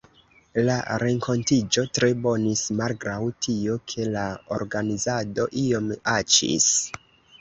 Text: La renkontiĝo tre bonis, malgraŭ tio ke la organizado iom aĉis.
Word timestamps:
La 0.67 0.75
renkontiĝo 1.03 1.83
tre 1.97 2.09
bonis, 2.23 2.63
malgraŭ 2.81 3.19
tio 3.49 3.77
ke 3.93 4.09
la 4.17 4.25
organizado 4.57 5.47
iom 5.67 5.93
aĉis. 6.19 6.73